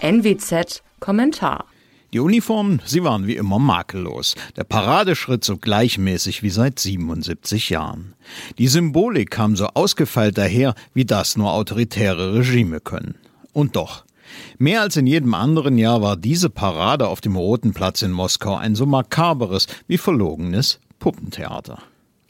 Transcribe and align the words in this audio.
NWZ 0.00 0.82
Kommentar 0.98 1.66
die 2.12 2.18
Uniformen, 2.18 2.82
sie 2.84 3.04
waren 3.04 3.28
wie 3.28 3.36
immer 3.36 3.60
makellos. 3.60 4.34
Der 4.56 4.64
Paradeschritt 4.64 5.44
so 5.44 5.56
gleichmäßig 5.56 6.42
wie 6.42 6.50
seit 6.50 6.80
77 6.80 7.70
Jahren. 7.70 8.14
Die 8.58 8.66
Symbolik 8.66 9.30
kam 9.30 9.54
so 9.54 9.66
ausgefeilt 9.74 10.36
daher, 10.36 10.74
wie 10.92 11.04
das 11.04 11.36
nur 11.36 11.52
autoritäre 11.52 12.34
Regime 12.34 12.80
können. 12.80 13.14
Und 13.52 13.76
doch, 13.76 14.04
Mehr 14.58 14.82
als 14.82 14.96
in 14.96 15.06
jedem 15.06 15.34
anderen 15.34 15.76
Jahr 15.76 16.02
war 16.02 16.16
diese 16.16 16.50
Parade 16.50 17.08
auf 17.08 17.20
dem 17.20 17.34
Roten 17.34 17.72
Platz 17.72 18.02
in 18.02 18.12
Moskau 18.12 18.54
ein 18.56 18.76
so 18.76 18.86
makaberes 18.86 19.66
wie 19.88 19.98
verlogenes 19.98 20.78
Puppentheater. 21.00 21.82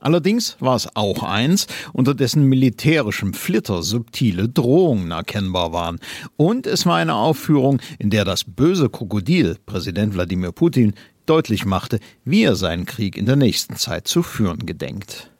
Allerdings 0.00 0.56
war 0.60 0.76
es 0.76 0.88
auch 0.94 1.24
eins, 1.24 1.66
unter 1.92 2.14
dessen 2.14 2.44
militärischem 2.44 3.34
Flitter 3.34 3.82
subtile 3.82 4.48
Drohungen 4.48 5.10
erkennbar 5.10 5.72
waren. 5.72 5.98
Und 6.36 6.66
es 6.66 6.86
war 6.86 6.96
eine 6.96 7.14
Aufführung, 7.14 7.80
in 7.98 8.10
der 8.10 8.24
das 8.24 8.44
böse 8.44 8.90
Krokodil, 8.90 9.56
Präsident 9.66 10.14
Wladimir 10.14 10.52
Putin, 10.52 10.94
deutlich 11.26 11.64
machte, 11.64 11.98
wie 12.24 12.44
er 12.44 12.54
seinen 12.54 12.86
Krieg 12.86 13.16
in 13.16 13.26
der 13.26 13.36
nächsten 13.36 13.76
Zeit 13.76 14.06
zu 14.06 14.22
führen 14.22 14.66
gedenkt. 14.66 15.30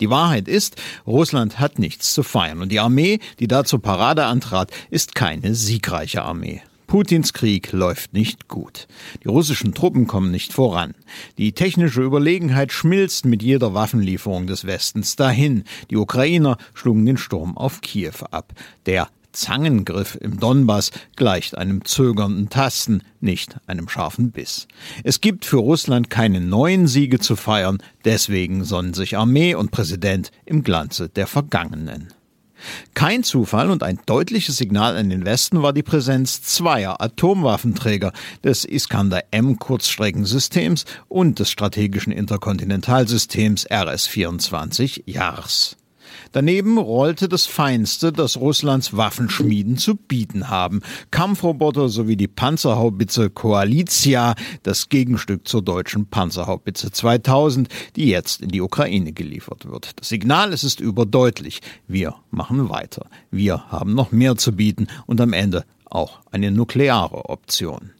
Die 0.00 0.10
Wahrheit 0.10 0.48
ist, 0.48 0.76
Russland 1.06 1.58
hat 1.58 1.78
nichts 1.78 2.14
zu 2.14 2.22
feiern 2.22 2.62
und 2.62 2.70
die 2.70 2.80
Armee, 2.80 3.18
die 3.40 3.48
da 3.48 3.64
zur 3.64 3.82
Parade 3.82 4.24
antrat, 4.24 4.70
ist 4.90 5.14
keine 5.14 5.54
siegreiche 5.54 6.22
Armee. 6.22 6.62
Putins 6.88 7.34
Krieg 7.34 7.70
läuft 7.72 8.14
nicht 8.14 8.48
gut. 8.48 8.88
Die 9.22 9.28
russischen 9.28 9.74
Truppen 9.74 10.06
kommen 10.06 10.30
nicht 10.30 10.54
voran. 10.54 10.94
Die 11.36 11.52
technische 11.52 12.02
Überlegenheit 12.02 12.72
schmilzt 12.72 13.26
mit 13.26 13.42
jeder 13.42 13.74
Waffenlieferung 13.74 14.46
des 14.46 14.64
Westens 14.64 15.14
dahin. 15.14 15.64
Die 15.90 15.96
Ukrainer 15.96 16.56
schlugen 16.72 17.04
den 17.04 17.18
Sturm 17.18 17.58
auf 17.58 17.82
Kiew 17.82 18.24
ab. 18.30 18.54
Der 18.86 19.08
Zangengriff 19.32 20.16
im 20.18 20.40
Donbass 20.40 20.90
gleicht 21.14 21.58
einem 21.58 21.84
zögernden 21.84 22.48
Tasten, 22.48 23.02
nicht 23.20 23.58
einem 23.66 23.90
scharfen 23.90 24.30
Biss. 24.30 24.66
Es 25.04 25.20
gibt 25.20 25.44
für 25.44 25.58
Russland 25.58 26.08
keine 26.08 26.40
neuen 26.40 26.86
Siege 26.86 27.18
zu 27.18 27.36
feiern, 27.36 27.82
deswegen 28.06 28.64
sonnen 28.64 28.94
sich 28.94 29.18
Armee 29.18 29.54
und 29.54 29.72
Präsident 29.72 30.30
im 30.46 30.62
Glanze 30.62 31.10
der 31.10 31.26
vergangenen. 31.26 32.08
Kein 32.94 33.24
Zufall 33.24 33.70
und 33.70 33.82
ein 33.82 33.98
deutliches 34.04 34.58
Signal 34.58 34.96
an 34.96 35.08
den 35.08 35.24
Westen 35.24 35.62
war 35.62 35.72
die 35.72 35.82
Präsenz 35.82 36.42
zweier 36.42 37.00
Atomwaffenträger 37.00 38.12
des 38.44 38.64
Iskander-M-Kurzstreckensystems 38.64 40.84
und 41.08 41.38
des 41.38 41.50
strategischen 41.50 42.12
Interkontinentalsystems 42.12 43.66
RS-24 43.70 45.04
JARS. 45.06 45.77
Daneben 46.32 46.78
rollte 46.78 47.28
das 47.28 47.46
Feinste, 47.46 48.12
das 48.12 48.36
Russlands 48.36 48.96
Waffenschmieden 48.96 49.76
zu 49.76 49.96
bieten 49.96 50.48
haben. 50.48 50.80
Kampfroboter 51.10 51.88
sowie 51.88 52.16
die 52.16 52.28
Panzerhaubitze 52.28 53.30
Koalitia, 53.30 54.34
das 54.62 54.88
Gegenstück 54.88 55.46
zur 55.48 55.62
deutschen 55.62 56.06
Panzerhaubitze 56.06 56.90
2000, 56.90 57.68
die 57.96 58.08
jetzt 58.08 58.42
in 58.42 58.48
die 58.48 58.60
Ukraine 58.60 59.12
geliefert 59.12 59.70
wird. 59.70 59.98
Das 60.00 60.08
Signal 60.08 60.52
es 60.52 60.64
ist 60.64 60.80
überdeutlich. 60.80 61.60
Wir 61.86 62.14
machen 62.30 62.68
weiter. 62.68 63.06
Wir 63.30 63.70
haben 63.70 63.94
noch 63.94 64.12
mehr 64.12 64.36
zu 64.36 64.52
bieten 64.52 64.88
und 65.06 65.20
am 65.20 65.32
Ende 65.32 65.64
auch 65.84 66.20
eine 66.30 66.50
nukleare 66.50 67.28
Option. 67.28 67.90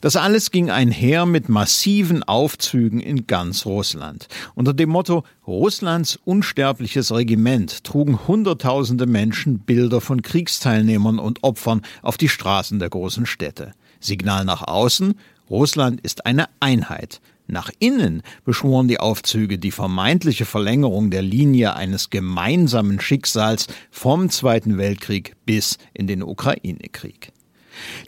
Das 0.00 0.16
alles 0.16 0.50
ging 0.50 0.70
einher 0.70 1.26
mit 1.26 1.48
massiven 1.48 2.22
Aufzügen 2.22 3.00
in 3.00 3.26
ganz 3.26 3.66
Russland. 3.66 4.28
Unter 4.54 4.74
dem 4.74 4.90
Motto 4.90 5.24
Russlands 5.46 6.18
unsterbliches 6.24 7.12
Regiment 7.12 7.84
trugen 7.84 8.26
Hunderttausende 8.26 9.06
Menschen 9.06 9.60
Bilder 9.60 10.00
von 10.00 10.22
Kriegsteilnehmern 10.22 11.18
und 11.18 11.42
Opfern 11.42 11.82
auf 12.02 12.16
die 12.16 12.28
Straßen 12.28 12.78
der 12.78 12.90
großen 12.90 13.26
Städte. 13.26 13.72
Signal 14.00 14.44
nach 14.44 14.62
außen, 14.62 15.14
Russland 15.50 16.00
ist 16.00 16.26
eine 16.26 16.46
Einheit. 16.60 17.20
Nach 17.46 17.70
innen 17.80 18.22
beschworen 18.44 18.88
die 18.88 19.00
Aufzüge 19.00 19.58
die 19.58 19.72
vermeintliche 19.72 20.44
Verlängerung 20.44 21.10
der 21.10 21.22
Linie 21.22 21.74
eines 21.76 22.08
gemeinsamen 22.08 23.00
Schicksals 23.00 23.66
vom 23.90 24.30
Zweiten 24.30 24.78
Weltkrieg 24.78 25.34
bis 25.44 25.76
in 25.92 26.06
den 26.06 26.22
Ukraine-Krieg. 26.22 27.32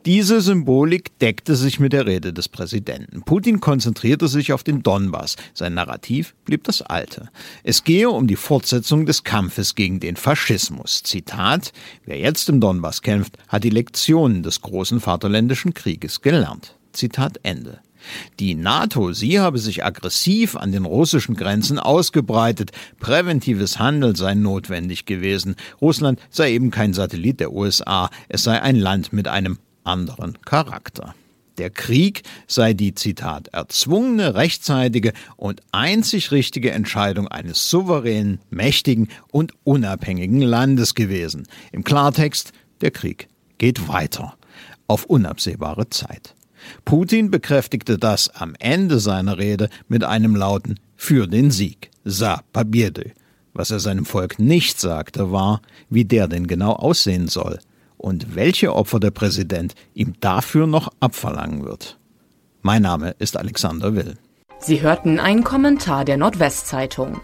Diese 0.06 0.40
Symbolik 0.40 1.18
deckte 1.18 1.56
sich 1.56 1.80
mit 1.80 1.92
der 1.92 2.06
Rede 2.06 2.32
des 2.32 2.48
Präsidenten. 2.48 3.22
Putin 3.22 3.60
konzentrierte 3.60 4.28
sich 4.28 4.52
auf 4.52 4.62
den 4.62 4.82
Donbass. 4.82 5.36
Sein 5.54 5.74
Narrativ 5.74 6.34
blieb 6.44 6.64
das 6.64 6.82
alte. 6.82 7.30
Es 7.62 7.84
gehe 7.84 8.10
um 8.10 8.26
die 8.26 8.36
Fortsetzung 8.36 9.06
des 9.06 9.24
Kampfes 9.24 9.74
gegen 9.74 10.00
den 10.00 10.16
Faschismus. 10.16 11.02
Zitat, 11.02 11.72
wer 12.04 12.18
jetzt 12.18 12.48
im 12.48 12.60
Donbass 12.60 13.02
kämpft, 13.02 13.38
hat 13.48 13.64
die 13.64 13.70
Lektionen 13.70 14.42
des 14.42 14.60
großen 14.60 15.00
Vaterländischen 15.00 15.74
Krieges 15.74 16.20
gelernt. 16.20 16.76
Zitat 16.94 17.40
Ende. 17.42 17.80
Die 18.38 18.54
NATO, 18.54 19.12
sie 19.12 19.40
habe 19.40 19.58
sich 19.58 19.84
aggressiv 19.84 20.56
an 20.56 20.72
den 20.72 20.84
russischen 20.84 21.36
Grenzen 21.36 21.78
ausgebreitet. 21.78 22.72
Präventives 23.00 23.78
Handeln 23.78 24.14
sei 24.14 24.34
notwendig 24.34 25.06
gewesen. 25.06 25.56
Russland 25.80 26.20
sei 26.30 26.52
eben 26.52 26.70
kein 26.70 26.92
Satellit 26.92 27.40
der 27.40 27.52
USA. 27.52 28.10
Es 28.28 28.44
sei 28.44 28.60
ein 28.60 28.76
Land 28.76 29.12
mit 29.12 29.28
einem 29.28 29.58
anderen 29.84 30.38
Charakter. 30.44 31.14
Der 31.58 31.70
Krieg 31.70 32.22
sei 32.48 32.74
die, 32.74 32.94
Zitat, 32.94 33.48
erzwungene, 33.48 34.34
rechtzeitige 34.34 35.12
und 35.36 35.62
einzig 35.70 36.32
richtige 36.32 36.72
Entscheidung 36.72 37.28
eines 37.28 37.70
souveränen, 37.70 38.40
mächtigen 38.50 39.08
und 39.30 39.52
unabhängigen 39.62 40.40
Landes 40.40 40.96
gewesen. 40.96 41.46
Im 41.70 41.84
Klartext, 41.84 42.52
der 42.80 42.90
Krieg 42.90 43.28
geht 43.58 43.86
weiter. 43.86 44.34
Auf 44.88 45.04
unabsehbare 45.04 45.88
Zeit. 45.90 46.34
Putin 46.85 47.31
bekräftigte 47.31 47.97
das 47.97 48.29
am 48.29 48.55
Ende 48.59 48.99
seiner 48.99 49.37
Rede 49.37 49.69
mit 49.87 50.03
einem 50.03 50.35
lauten 50.35 50.79
Für 50.95 51.27
den 51.27 51.51
Sieg, 51.51 51.89
Sa 52.03 52.41
Победы. 52.53 53.13
Was 53.53 53.71
er 53.71 53.79
seinem 53.79 54.05
Volk 54.05 54.39
nicht 54.39 54.79
sagte, 54.79 55.31
war, 55.31 55.61
wie 55.89 56.05
der 56.05 56.27
denn 56.27 56.47
genau 56.47 56.73
aussehen 56.73 57.27
soll – 57.27 57.69
und 57.99 58.35
welche 58.35 58.73
Opfer 58.73 58.99
der 58.99 59.11
Präsident 59.11 59.75
ihm 59.93 60.13
dafür 60.21 60.65
noch 60.65 60.89
abverlangen 60.99 61.63
wird. 61.65 61.99
Mein 62.61 62.81
Name 62.81 63.13
ist 63.19 63.37
Alexander 63.37 63.93
Will. 63.93 64.15
Sie 64.59 64.81
hörten 64.81 65.19
einen 65.19 65.43
Kommentar 65.43 66.05
der 66.05 66.17
Nordwestzeitung. 66.17 67.21